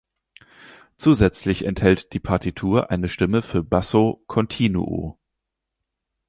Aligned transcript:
Zusätzlich 0.97 1.63
enthält 1.63 2.13
die 2.13 2.19
Partitur 2.19 2.89
eine 2.89 3.07
Stimme 3.07 3.43
für 3.43 3.61
Basso 3.61 4.23
continuo. 4.25 5.19